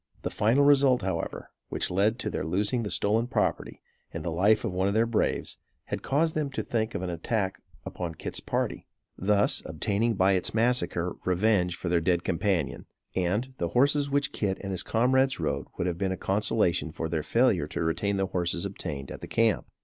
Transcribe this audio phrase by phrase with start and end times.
[0.23, 4.65] The final result, however, which led to their losing the stolen property, and the life
[4.65, 8.39] of one of their braves, had caused them to think of an attack upon Kit's
[8.39, 14.31] party; thus, obtaining by its massacre, revenge for their dead companion; and, the horses which
[14.33, 18.17] Kit and his comrades rode would have been a consolation for their failure to retain
[18.17, 19.67] the horses obtained at the camp.